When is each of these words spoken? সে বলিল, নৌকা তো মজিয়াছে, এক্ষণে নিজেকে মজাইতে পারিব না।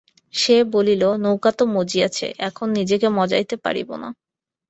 সে 0.33 0.55
বলিল, 0.73 1.03
নৌকা 1.23 1.51
তো 1.51 1.63
মজিয়াছে, 1.75 2.27
এক্ষণে 2.39 2.73
নিজেকে 2.79 3.07
মজাইতে 3.17 3.55
পারিব 3.65 3.89
না। 4.01 4.09